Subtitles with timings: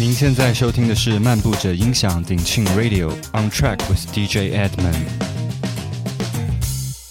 [0.00, 4.96] 您现在收听的是漫步者音响鼎庆 Radio On Track with DJ Edmond。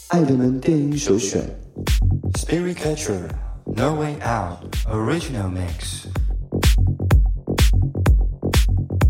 [0.08, 1.40] 爱德门电音首选
[2.34, 3.30] ，Spirit Catcher
[3.76, 6.08] No Way Out Original Mix。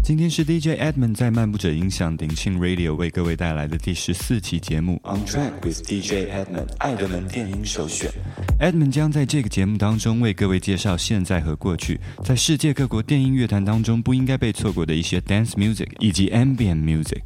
[0.04, 8.12] 今天是 DJ Edmond 在漫步者音响鼎庆 Radio 为各位带来的第十四期节目 On Track with DJ Edmond，爱德门电音首选。
[8.60, 17.22] Edmond 将在这个节目当中为各位介绍现在和过去在世界各国电音乐坛当中不应该被错过的一些 dance music 以及 ambient music。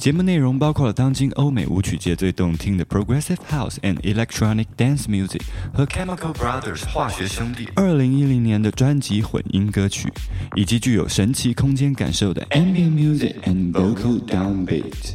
[0.00, 5.42] 节目内容包括了当今欧美舞曲界最动听的 progressive house and electronic dance music
[5.72, 10.12] 和 Chemical Brothers 化学兄弟二零一零年的专辑混音歌曲，
[10.56, 15.14] 以及具有神奇空间感受的 ambient music and vocal downbeat。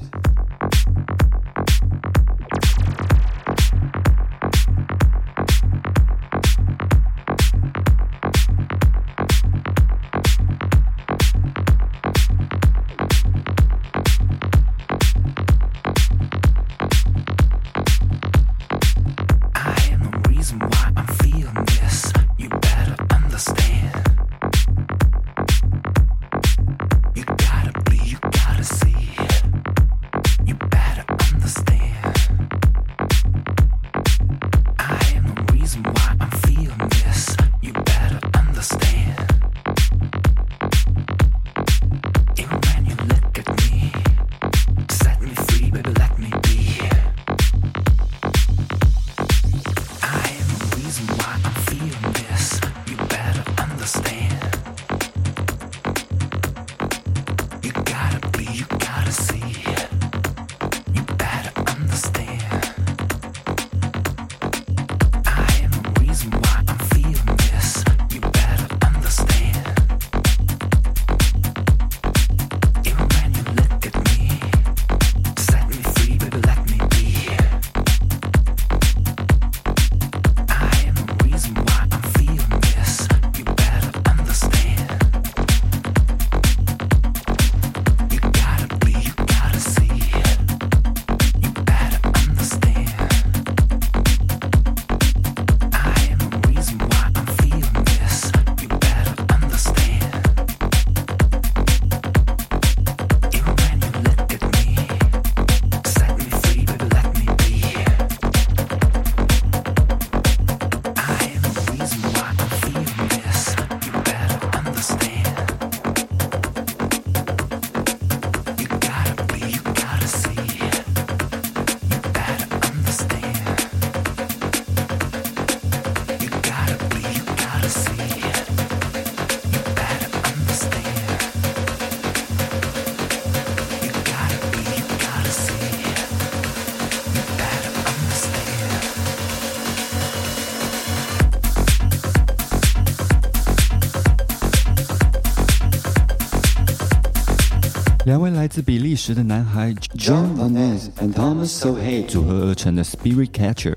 [148.10, 153.76] 两位来自比利时的男孩 John Van Ness and Thomas Sohae 组合而成的 Spirit Catcher，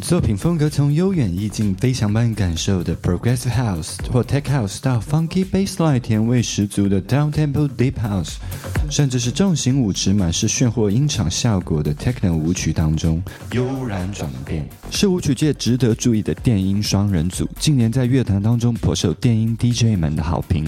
[0.00, 8.34] 作品风格从悠远意境、飞翔般感受的 Progressive House 或 Tech House 到 Funky Bassline 甜味十足的 Down Tempo Deep House，
[8.88, 13.20] 甚至是重型舞池满是炫惑音场效果的 Techno 舞曲当中
[13.50, 20.64] 悠然转变，是舞曲界值得注意的电音双人组，近年在乐坛当中颇受电音 DJ 们的好评。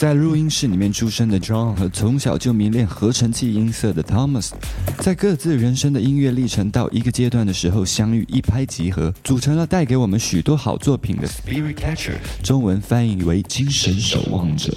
[0.00, 4.48] 在录音室里面出生的 John 和从小就迷恋合成器音色的 Thomas，
[5.00, 14.72] 在各自人生的音乐历程到一个阶段的时候相遇，一拍即合，组成了带给我们许多好作品的 Spirit Catcher，中文翻译为精神守望者。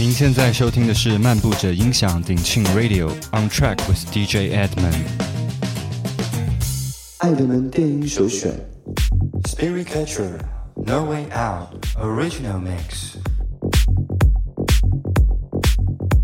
[0.00, 4.94] 您现在收听的是漫步者音响鼎庆 Radio On Track with DJ Edmond。
[7.18, 8.50] 爱德门电音首选
[9.44, 10.38] ，Spirit Catcher
[10.86, 13.18] No Way Out Original Mix。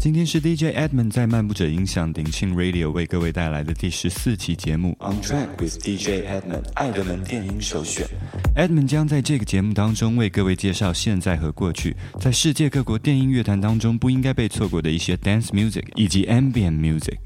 [0.01, 8.09] 今天是 DJ Edmond 在漫步者音响鼎庆 Radio 为各位带来的第十四期节目 On Track with DJ Edmond，爱德门电音首选。
[8.55, 17.19] Edmund 将在这个节目当中为各位介绍现在和过去在世界各国电音乐坛当中不应该被错过的一些 dance music 以及 ambient music。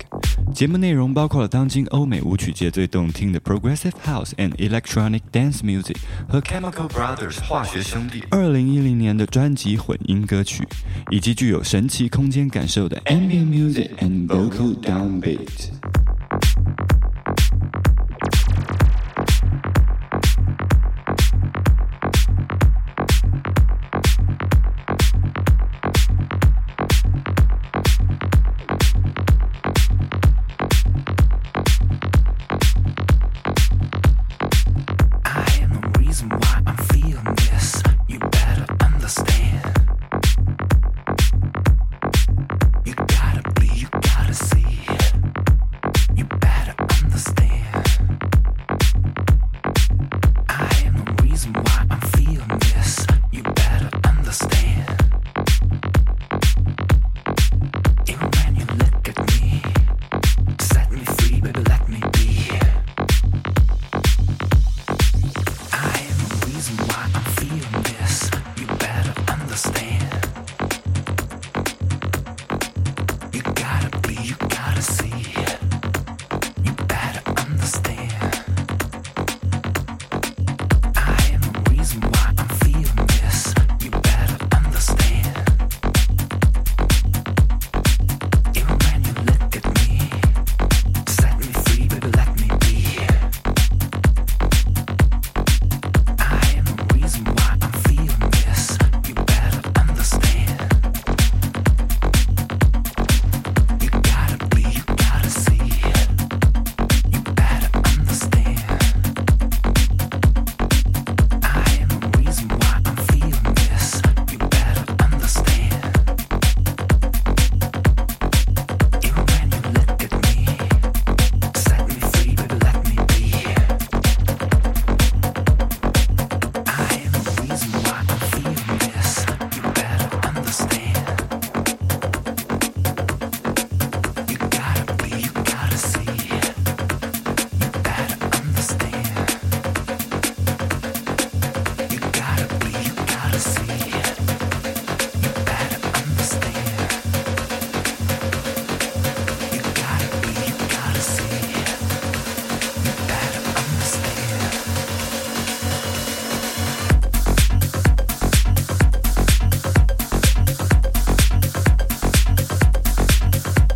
[0.52, 5.96] 节目内容包括了当今欧美舞曲界最动听的 progressive house and electronic dance music
[6.28, 10.66] 和 Chemical Brothers 化学兄弟二零一零年的专辑混音歌曲，
[11.10, 15.79] 以及具有神奇空间感受的 ambient music and vocal downbeat。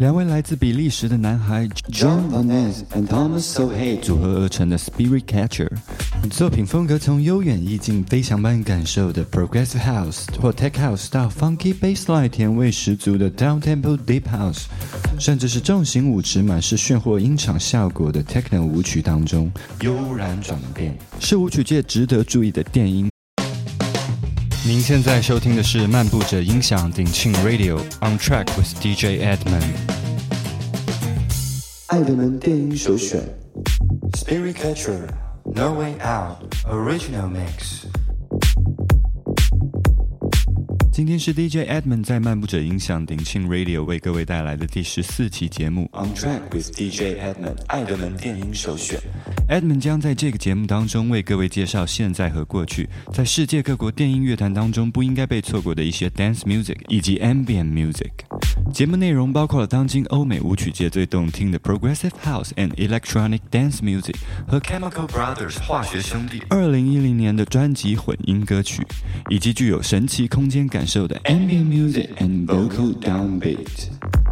[0.04, 5.70] 两位来自比利时的男孩 John Vanes and Thomas Sohae 组合而成的 Spirit Catcher，
[6.30, 14.64] 作品风格从悠远意境、飞翔般感受的 Progressive House 或 Tech House 到 Funky Bassline 甜味十足的 Down Tempo Deep House，
[15.18, 23.13] 甚至是重型舞池满是炫惑音场效果的 Techno 舞曲当中，悠然转变，是舞曲界值得注意的电音。
[24.84, 29.62] 您现在收听的是漫步者音响鼎庆 Radio On Track with DJ Edmond。
[31.86, 33.18] 爱德门电音首选
[34.12, 35.08] ，Spirit Catcher
[35.54, 37.86] No Way Out Original Mix。
[40.92, 49.00] 今天是 DJ Edmond 在漫步者音响鼎庆 Radio 为各位带来的第十四期节目 On Track with DJ Edmond，爱德门电音首选。
[49.46, 58.10] Edmond 将在这个节目当中为各位介绍现在和过去在世界各国电音乐坛当中不应该被错过的一些 dance music 以及 ambient music。
[58.72, 64.16] 节目内容包括了当今欧美舞曲界最动听的 Progressive House and Electronic Dance Music
[64.48, 68.82] 和 Chemical Brothers 化学兄弟二零一零年的专辑混音歌曲，
[69.28, 74.23] 以及具有神奇空间感受的 ambient music and vocal downbeat。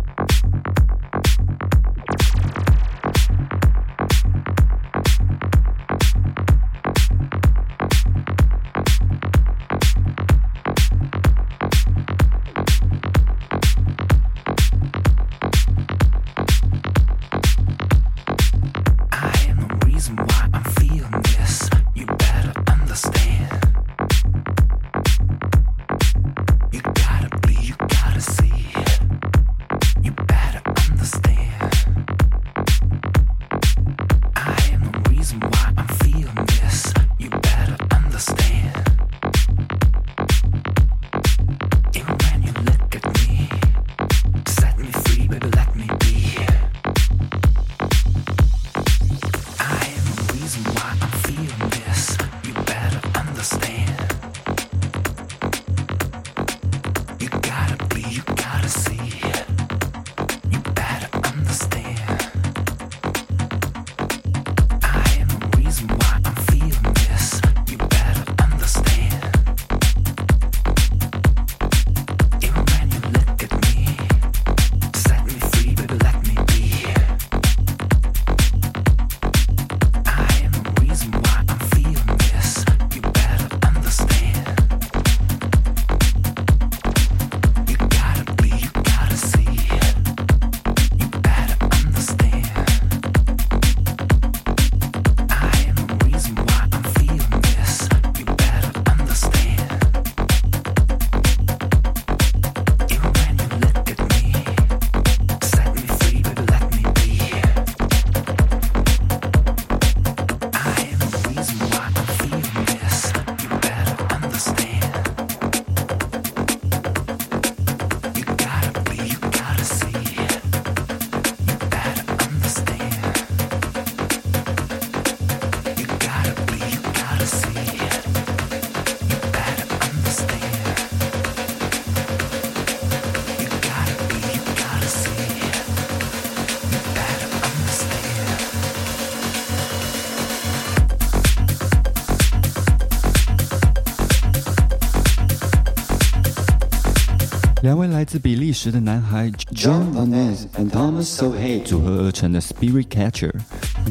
[147.63, 153.31] 两位来自比利时的男孩 John Van Ness and Thomas Sohae 组合而成的 Spirit Catcher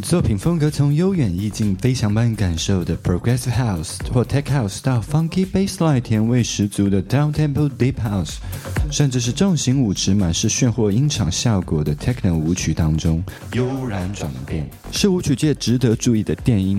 [0.01, 8.35] 作品风格从悠远意境、飞翔般感受的 Progressive House 或 Tech House 到 Funky Bassline 甜味十足的 Down Tempo Deep House，
[8.91, 13.23] 甚至是重型舞池满是炫惑音场效果的 Techno 舞曲当中
[13.53, 16.69] 悠然转变，是舞曲界值得注意的电音。